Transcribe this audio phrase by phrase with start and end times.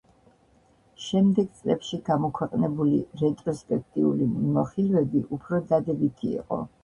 [1.07, 6.61] შემდეგ წლებში გამოქვეყნებული რეტროსპექტიული მიმოხილვები უფრო დადებითი იყო.